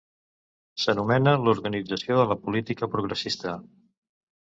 S'anomena 0.83 1.35
l'organització 1.43 2.19
de 2.23 2.27
la 2.35 2.41
política 2.49 2.93
progressista. 2.97 3.59